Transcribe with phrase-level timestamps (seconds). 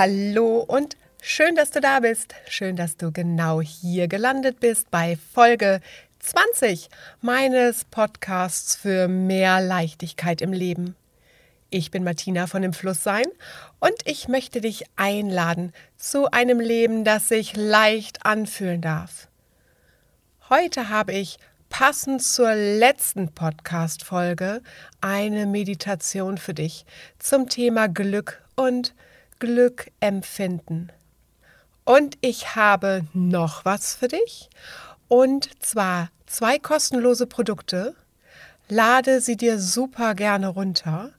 [0.00, 2.32] Hallo und schön, dass du da bist.
[2.46, 5.80] Schön, dass du genau hier gelandet bist bei Folge
[6.20, 6.88] 20
[7.20, 10.94] meines Podcasts für mehr Leichtigkeit im Leben.
[11.70, 13.24] Ich bin Martina von dem Flusssein
[13.80, 19.26] und ich möchte dich einladen zu einem Leben, das sich leicht anfühlen darf.
[20.48, 24.62] Heute habe ich passend zur letzten Podcast-Folge
[25.00, 26.86] eine Meditation für dich
[27.18, 29.08] zum Thema Glück und Glück
[30.00, 30.90] empfinden.
[31.84, 34.50] Und ich habe noch was für dich
[35.08, 37.94] und zwar zwei kostenlose Produkte.
[38.68, 41.12] Lade sie dir super gerne runter.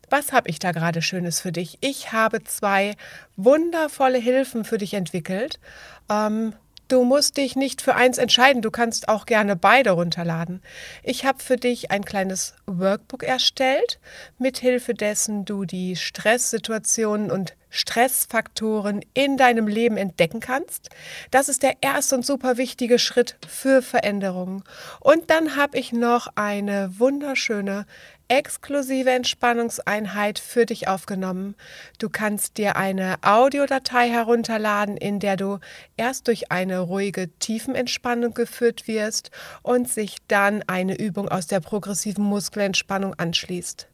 [0.09, 1.77] Was habe ich da gerade Schönes für dich?
[1.81, 2.97] Ich habe zwei
[3.37, 5.61] wundervolle Hilfen für dich entwickelt.
[6.09, 6.55] Ähm,
[6.89, 10.61] Du musst dich nicht für eins entscheiden, du kannst auch gerne beide runterladen.
[11.03, 13.99] Ich habe für dich ein kleines Workbook erstellt,
[14.39, 20.91] mithilfe dessen du die Stresssituationen und Stressfaktoren in deinem Leben entdecken kannst.
[21.33, 24.63] Das ist der erste und super wichtige Schritt für Veränderungen.
[25.01, 27.87] Und dann habe ich noch eine wunderschöne
[28.29, 31.55] exklusive Entspannungseinheit für dich aufgenommen.
[31.99, 35.59] Du kannst dir eine Audiodatei herunterladen, in der du
[35.97, 39.31] erst durch eine ruhige Tiefenentspannung geführt wirst
[39.63, 43.89] und sich dann eine Übung aus der progressiven Muskelentspannung anschließt.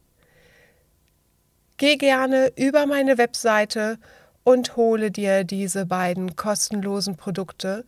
[1.77, 3.97] Geh gerne über meine Webseite
[4.43, 7.85] und hole dir diese beiden kostenlosen Produkte,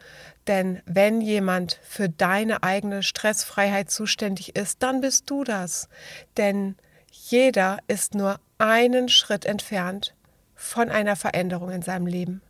[0.47, 5.87] denn wenn jemand für deine eigene Stressfreiheit zuständig ist, dann bist du das.
[6.37, 6.75] Denn
[7.11, 10.15] jeder ist nur einen Schritt entfernt
[10.55, 12.41] von einer Veränderung in seinem Leben.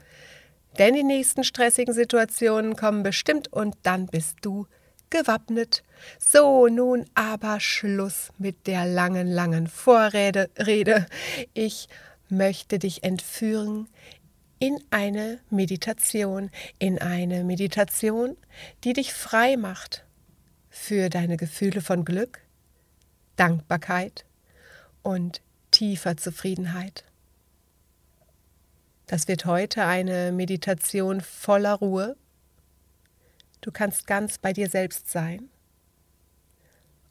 [0.77, 4.67] Denn die nächsten stressigen Situationen kommen bestimmt und dann bist du
[5.09, 5.83] gewappnet.
[6.17, 10.49] So, nun aber Schluss mit der langen, langen Vorrede.
[10.57, 11.05] Rede.
[11.53, 11.89] Ich
[12.29, 13.89] möchte dich entführen
[14.61, 18.37] in eine Meditation, in eine Meditation,
[18.83, 20.05] die dich frei macht
[20.69, 22.41] für deine Gefühle von Glück,
[23.37, 24.23] Dankbarkeit
[25.01, 25.41] und
[25.71, 27.05] tiefer Zufriedenheit.
[29.07, 32.15] Das wird heute eine Meditation voller Ruhe.
[33.61, 35.49] Du kannst ganz bei dir selbst sein.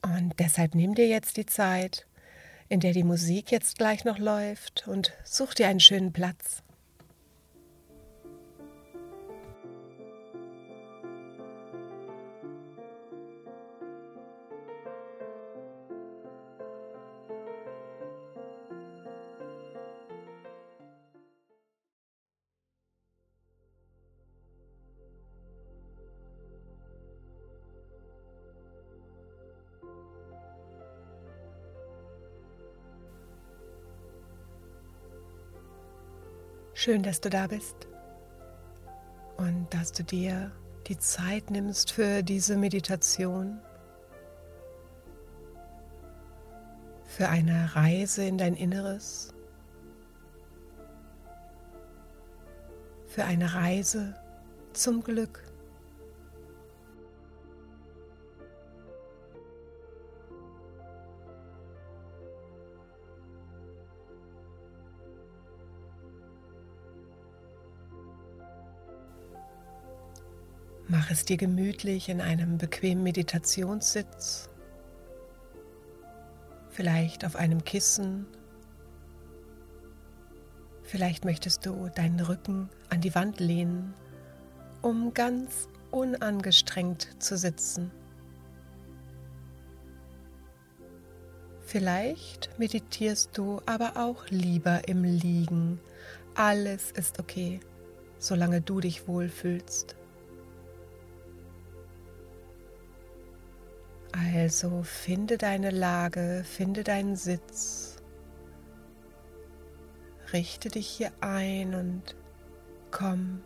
[0.03, 2.07] Und deshalb nimm dir jetzt die Zeit,
[2.69, 6.63] in der die Musik jetzt gleich noch läuft und such dir einen schönen Platz.
[36.83, 37.77] Schön, dass du da bist.
[39.37, 40.51] Und dass du dir
[40.87, 43.61] die Zeit nimmst für diese Meditation,
[47.05, 49.35] für eine Reise in dein Inneres,
[53.09, 54.15] für eine Reise
[54.73, 55.50] zum Glück.
[71.11, 74.49] Mach es dir gemütlich in einem bequemen Meditationssitz,
[76.69, 78.27] vielleicht auf einem Kissen.
[80.85, 83.93] Vielleicht möchtest du deinen Rücken an die Wand lehnen,
[84.83, 87.91] um ganz unangestrengt zu sitzen.
[91.61, 95.81] Vielleicht meditierst du aber auch lieber im Liegen.
[96.37, 97.59] Alles ist okay,
[98.21, 99.97] solange du dich wohlfühlst.
[104.23, 107.97] Also finde deine Lage, finde deinen Sitz,
[110.35, 112.17] richte dich hier ein und
[112.91, 113.41] komm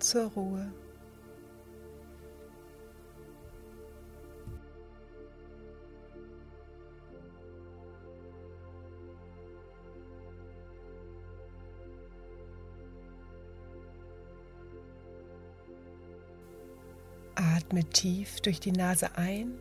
[0.00, 0.70] zur Ruhe.
[17.36, 19.58] Atme tief durch die Nase ein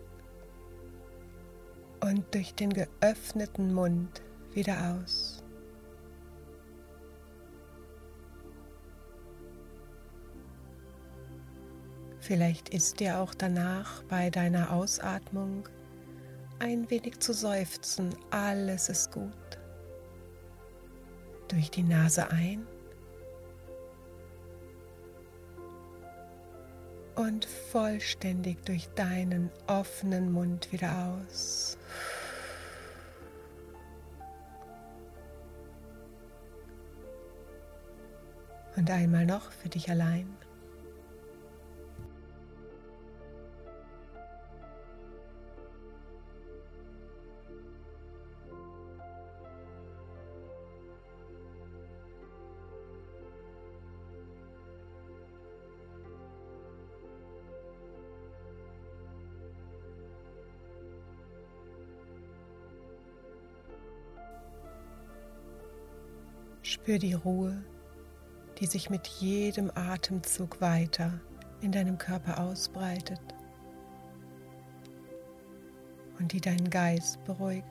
[2.03, 4.21] und durch den geöffneten Mund
[4.53, 5.41] wieder aus.
[12.19, 15.67] Vielleicht ist dir auch danach bei deiner Ausatmung
[16.59, 19.31] ein wenig zu seufzen, alles ist gut.
[21.49, 22.65] Durch die Nase ein
[27.23, 31.77] und vollständig durch deinen offenen Mund wieder aus.
[38.75, 40.42] Und einmal noch für dich allein.
[66.73, 67.63] Spür die Ruhe,
[68.57, 71.21] die sich mit jedem Atemzug weiter
[71.61, 73.21] in deinem Körper ausbreitet
[76.17, 77.67] und die deinen Geist beruhigt.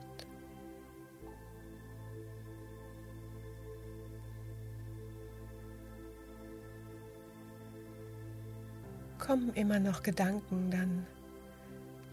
[9.19, 11.05] Kommen immer noch Gedanken, dann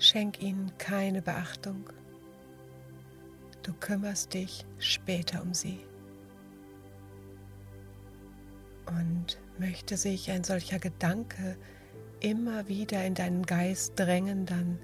[0.00, 1.88] schenk ihnen keine Beachtung.
[3.62, 5.78] Du kümmerst dich später um sie.
[8.98, 11.56] Und möchte sich ein solcher Gedanke
[12.20, 14.78] immer wieder in deinen Geist drängen, dann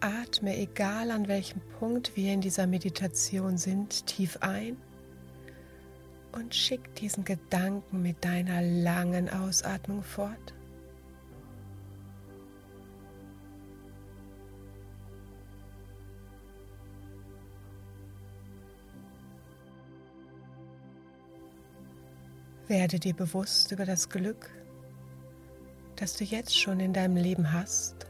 [0.00, 4.76] atme, egal an welchem Punkt wir in dieser Meditation sind, tief ein
[6.32, 10.54] und schick diesen Gedanken mit deiner langen Ausatmung fort.
[22.66, 24.50] Werde dir bewusst über das Glück,
[25.96, 28.06] das du jetzt schon in deinem Leben hast.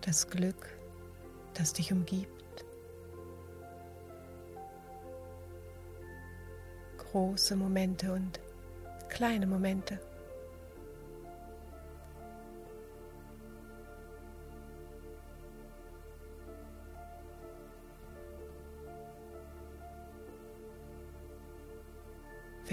[0.00, 0.78] Das Glück,
[1.52, 2.64] das dich umgibt.
[6.96, 8.40] Große Momente und
[9.10, 10.00] kleine Momente.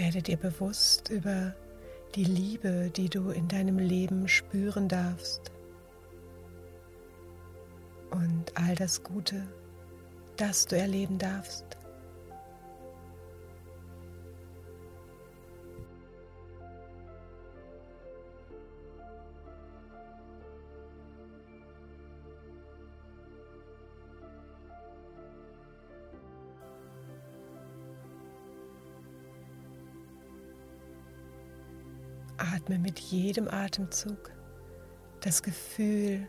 [0.07, 1.53] Werde dir bewusst über
[2.15, 5.51] die Liebe, die du in deinem Leben spüren darfst.
[8.11, 9.45] Und all das Gute,
[10.37, 11.76] das du erleben darfst.
[32.53, 34.31] Atme mit jedem Atemzug
[35.21, 36.27] das Gefühl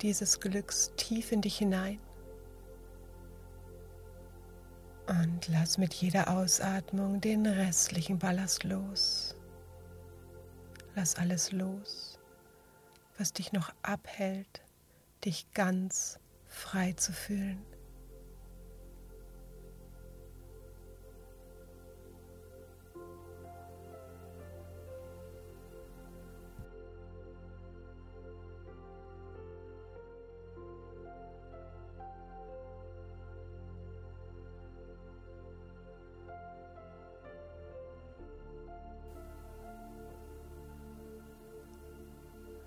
[0.00, 2.00] dieses Glücks tief in dich hinein.
[5.06, 9.34] Und lass mit jeder Ausatmung den restlichen Ballast los.
[10.94, 12.18] Lass alles los,
[13.18, 14.62] was dich noch abhält,
[15.24, 17.64] dich ganz frei zu fühlen.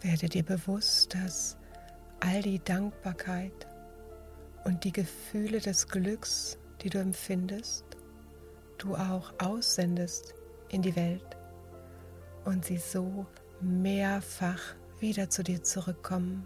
[0.04, 1.58] Werde dir bewusst, dass
[2.20, 3.68] all die Dankbarkeit
[4.66, 7.86] und die Gefühle des Glücks, die du empfindest,
[8.78, 10.36] du auch aussendest
[10.68, 11.38] in die Welt
[12.44, 13.26] und sie so
[13.62, 16.46] mehrfach wieder zu dir zurückkommen.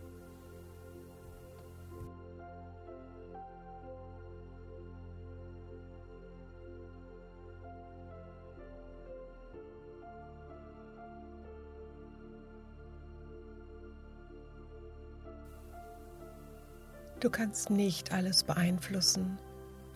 [17.20, 19.40] Du kannst nicht alles beeinflussen,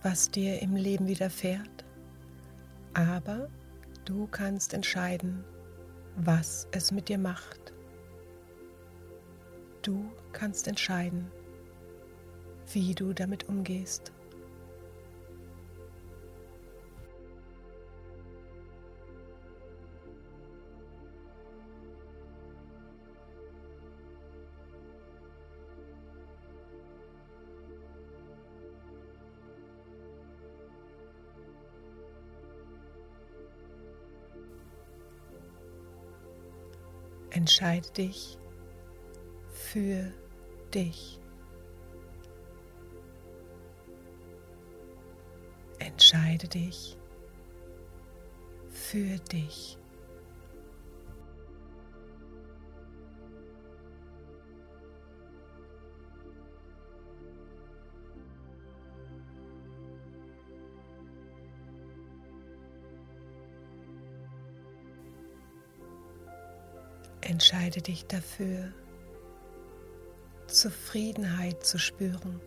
[0.02, 1.86] was dir im Leben widerfährt,
[2.96, 3.48] aber
[4.06, 5.44] du kannst entscheiden,
[6.16, 7.74] was es mit dir macht.
[9.84, 11.32] Du kannst entscheiden,
[12.74, 14.12] wie du damit umgehst.
[37.42, 38.38] Entscheide dich
[39.52, 40.14] für
[40.76, 41.20] dich.
[45.80, 46.96] Entscheide dich
[48.70, 49.81] für dich.
[67.32, 68.74] Entscheide dich dafür,
[70.48, 72.42] Zufriedenheit zu spüren.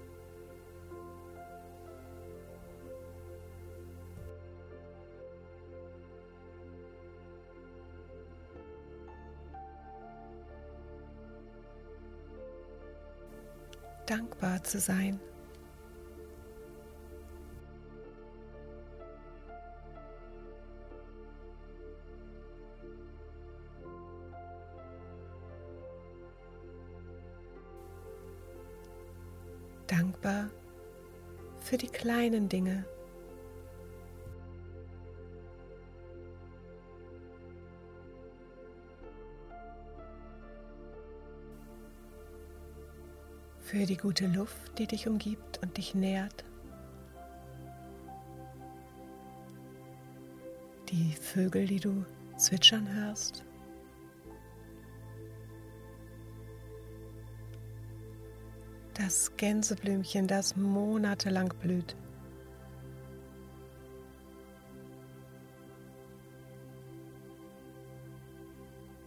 [14.05, 15.19] Dankbar zu sein.
[31.65, 32.85] Für die kleinen Dinge.
[43.61, 46.45] Für die gute Luft, die dich umgibt und dich nährt.
[50.91, 52.05] Die Vögel, die du
[52.37, 53.43] zwitschern hörst.
[58.95, 61.97] Das Gänseblümchen, das monatelang blüht.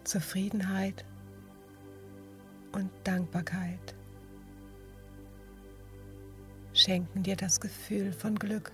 [0.03, 1.03] Zufriedenheit
[2.71, 3.95] und Dankbarkeit
[6.73, 8.71] schenken dir das Gefühl von Glück.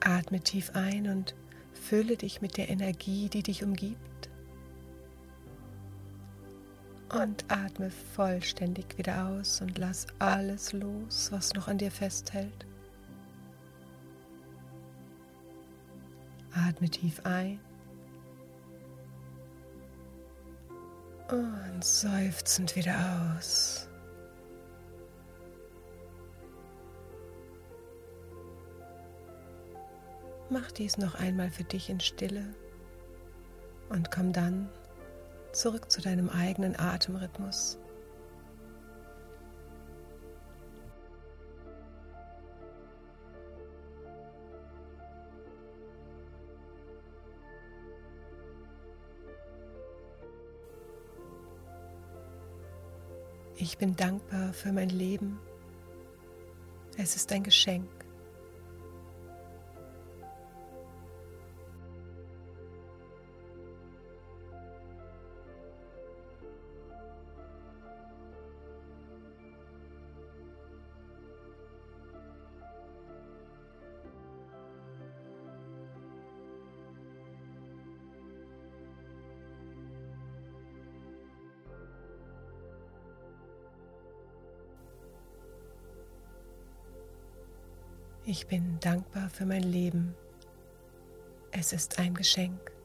[0.00, 1.34] Atme tief ein und
[1.82, 4.30] Fülle dich mit der Energie, die dich umgibt.
[7.14, 12.66] Und atme vollständig wieder aus und lass alles los, was noch an dir festhält.
[16.52, 17.60] Atme tief ein
[21.30, 23.85] und seufzend wieder aus.
[30.48, 32.54] Mach dies noch einmal für dich in Stille
[33.88, 34.68] und komm dann
[35.52, 37.78] zurück zu deinem eigenen Atemrhythmus.
[53.56, 55.40] Ich bin dankbar für mein Leben.
[56.96, 58.05] Es ist ein Geschenk.
[88.28, 90.12] Ich bin dankbar für mein Leben.
[91.52, 92.75] Es ist ein Geschenk.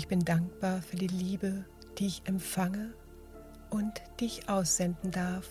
[0.00, 1.66] Ich bin dankbar für die Liebe,
[1.98, 2.94] die ich empfange
[3.68, 5.46] und die ich aussenden darf.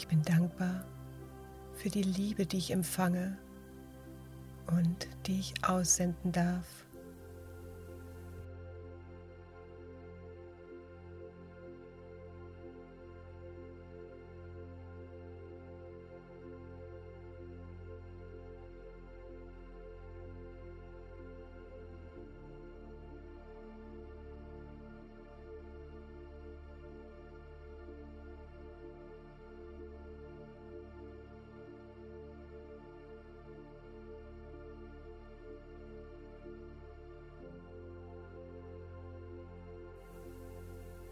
[0.00, 0.84] Ich bin dankbar
[1.74, 3.36] für die Liebe, die ich empfange
[4.68, 6.86] und die ich aussenden darf.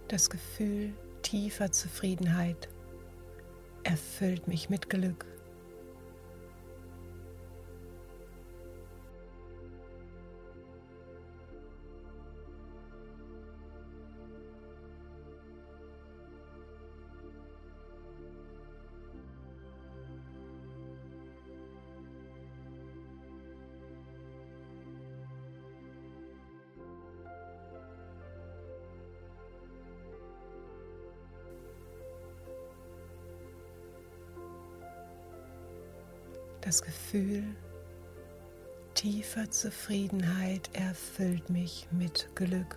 [0.08, 2.68] Das Gefühl tiefer Zufriedenheit
[3.82, 5.26] erfüllt mich mit Glück.
[37.16, 37.56] Gefühl
[38.92, 42.76] tiefer Zufriedenheit erfüllt mich mit Glück.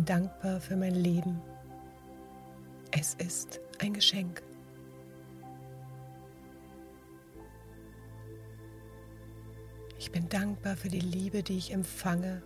[0.00, 1.42] Bin dankbar für mein Leben.
[2.90, 4.42] Es ist ein Geschenk.
[9.98, 12.42] Ich bin dankbar für die Liebe, die ich empfange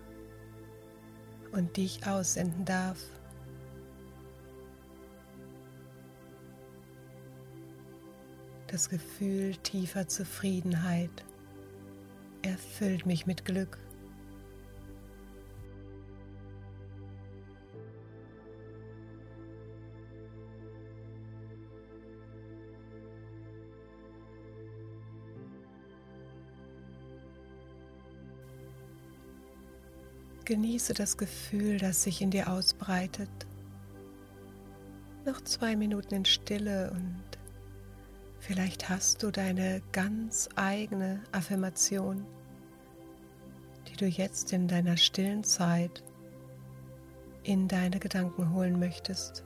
[1.53, 2.99] und die ich aussenden darf.
[8.67, 11.25] Das Gefühl tiefer Zufriedenheit
[12.43, 13.84] erfüllt mich mit Glück.
[30.45, 33.31] Genieße das Gefühl, das sich in dir ausbreitet.
[35.25, 37.23] Noch zwei Minuten in Stille und
[38.41, 42.27] vielleicht hast du deine ganz eigene Affirmation,
[43.89, 46.03] die du jetzt in deiner stillen Zeit
[47.43, 49.45] in deine Gedanken holen möchtest.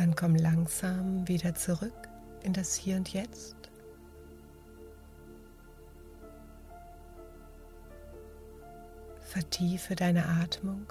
[0.00, 2.08] Dann komm langsam wieder zurück
[2.42, 3.54] in das Hier und Jetzt.
[9.20, 10.90] Vertiefe deine Atmung.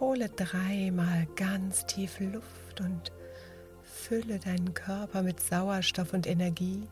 [0.00, 3.12] Hole dreimal ganz tief Luft und
[3.84, 6.82] fülle deinen Körper mit Sauerstoff und Energie.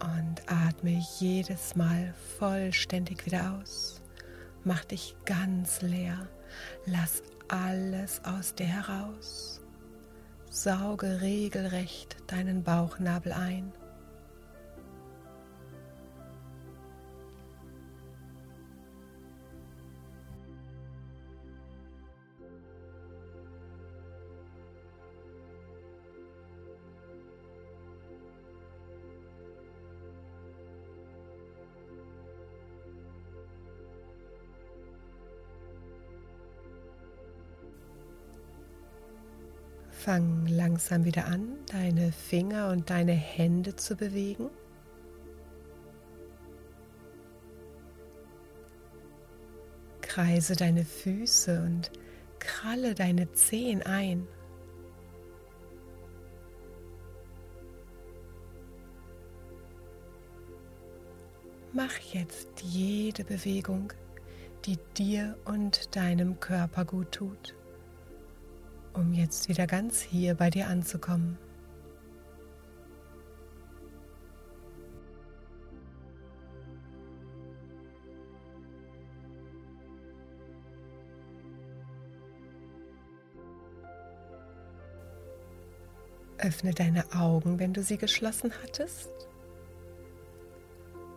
[0.00, 4.00] Und atme jedes Mal vollständig wieder aus.
[4.66, 6.26] Mach dich ganz leer.
[6.86, 9.60] Lass alles aus dir heraus.
[10.50, 13.72] Sauge regelrecht deinen Bauchnabel ein.
[40.06, 44.50] Fang langsam wieder an, deine Finger und deine Hände zu bewegen.
[50.02, 51.90] Kreise deine Füße und
[52.38, 54.28] kralle deine Zehen ein.
[61.72, 63.92] Mach jetzt jede Bewegung,
[64.66, 67.55] die dir und deinem Körper gut tut
[68.96, 71.38] um jetzt wieder ganz hier bei dir anzukommen.
[86.38, 89.10] Öffne deine Augen, wenn du sie geschlossen hattest.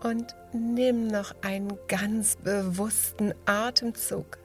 [0.01, 4.37] Und nimm noch einen ganz bewussten Atemzug.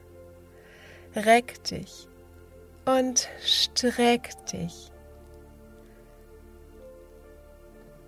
[1.15, 2.09] Reck dich
[2.85, 4.91] und streck dich.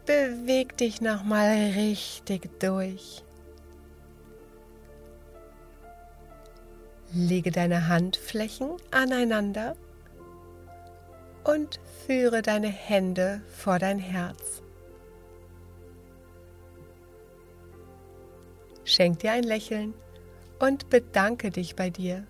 [0.05, 3.23] Beweg dich nochmal richtig durch.
[7.11, 9.75] Lege deine Handflächen aneinander
[11.43, 14.61] und führe deine Hände vor dein Herz.
[18.83, 19.93] Schenk dir ein Lächeln
[20.59, 22.25] und bedanke dich bei dir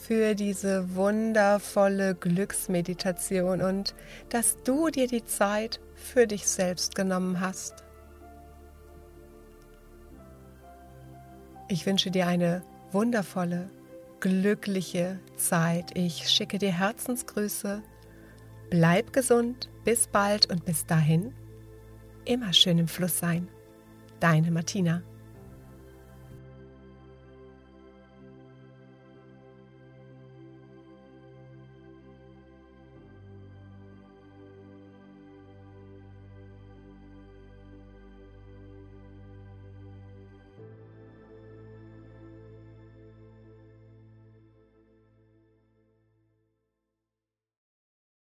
[0.00, 3.94] für diese wundervolle Glücksmeditation und
[4.30, 7.84] dass du dir die Zeit für dich selbst genommen hast.
[11.68, 13.70] Ich wünsche dir eine wundervolle,
[14.18, 15.96] glückliche Zeit.
[15.96, 17.82] Ich schicke dir Herzensgrüße.
[18.70, 21.32] Bleib gesund, bis bald und bis dahin
[22.24, 23.48] immer schön im Fluss sein.
[24.18, 25.02] Deine Martina.